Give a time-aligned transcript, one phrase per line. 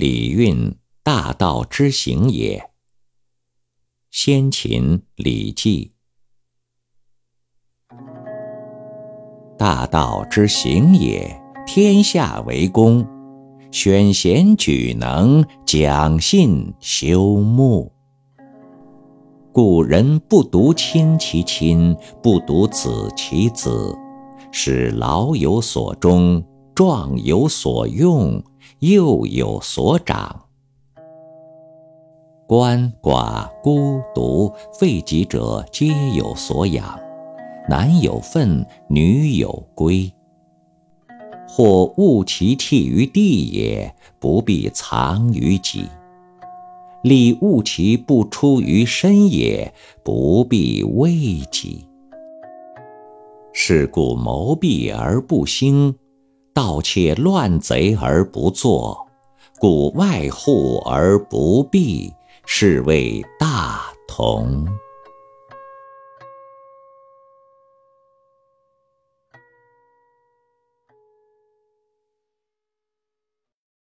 [0.00, 2.70] 礼运大道之行也。
[4.10, 5.92] 先秦《礼记》：
[9.58, 13.06] 大道之行也，天下为公，
[13.70, 17.92] 选贤举能，讲信修睦。
[19.52, 23.94] 故人不独亲其亲，不独子其子，
[24.50, 26.42] 使老有所终，
[26.80, 28.42] 壮有所用。
[28.78, 30.44] 幼有所长，
[32.48, 36.98] 鳏寡孤独废疾者皆有所养，
[37.68, 40.10] 男有分，女有归。
[41.46, 45.82] 或物其弃于地也，不必藏于己；
[47.02, 51.12] 利物其不出于身也，不必为
[51.50, 51.84] 己。
[53.52, 55.94] 是故谋闭而不兴。
[56.52, 59.06] 盗窃乱贼而不作，
[59.58, 62.12] 故外户而不闭，
[62.44, 64.66] 是谓大同。